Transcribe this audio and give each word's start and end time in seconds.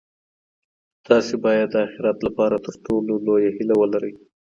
تاسي 1.07 1.35
باید 1.45 1.67
د 1.71 1.75
اخیرت 1.87 2.17
لپاره 2.27 2.55
تر 2.65 2.73
ټولو 2.85 3.11
لویه 3.25 3.51
هیله 3.57 3.75
ولرئ. 3.77 4.13